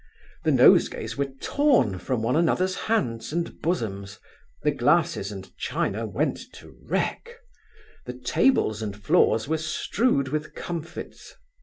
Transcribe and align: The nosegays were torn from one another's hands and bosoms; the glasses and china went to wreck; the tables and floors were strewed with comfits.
The 0.45 0.51
nosegays 0.51 1.15
were 1.15 1.27
torn 1.39 1.99
from 1.99 2.23
one 2.23 2.35
another's 2.35 2.73
hands 2.73 3.31
and 3.31 3.61
bosoms; 3.61 4.17
the 4.63 4.71
glasses 4.71 5.31
and 5.31 5.55
china 5.59 6.07
went 6.07 6.39
to 6.53 6.75
wreck; 6.89 7.35
the 8.07 8.13
tables 8.13 8.81
and 8.81 8.95
floors 8.97 9.47
were 9.47 9.59
strewed 9.59 10.29
with 10.29 10.55
comfits. 10.55 11.35